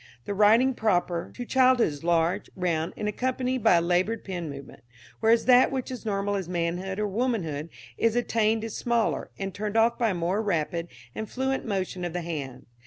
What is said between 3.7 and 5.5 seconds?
a laboured pen movement; whereas